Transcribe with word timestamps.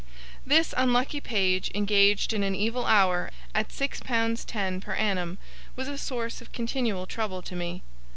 This 0.47 0.73
unlucky 0.75 1.21
page, 1.21 1.69
engaged 1.75 2.33
in 2.33 2.41
an 2.41 2.55
evil 2.55 2.87
hour 2.87 3.29
at 3.53 3.71
six 3.71 3.99
pounds 3.99 4.43
ten 4.43 4.81
per 4.81 4.95
annum, 4.95 5.37
was 5.75 5.87
a 5.87 5.95
source 5.95 6.41
of 6.41 6.51
continual 6.51 7.05
trouble 7.05 7.43
to 7.43 7.55
me. 7.55 7.83